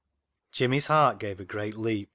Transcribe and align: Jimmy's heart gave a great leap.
Jimmy's 0.51 0.87
heart 0.87 1.19
gave 1.19 1.39
a 1.39 1.45
great 1.45 1.77
leap. 1.77 2.09